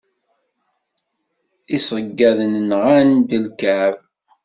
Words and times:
Iseyyaḍen 1.77 2.53
nɣan-d 2.69 3.29
ikεeb. 3.39 3.97